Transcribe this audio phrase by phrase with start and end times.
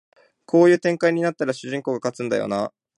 [0.47, 2.73] こういう展開になったら主人公が勝つんだよなあ